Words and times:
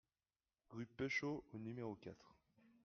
Rue 0.71 0.87
Pechaud 0.87 1.43
au 1.53 1.59
numéro 1.59 1.93
quatre 1.95 2.35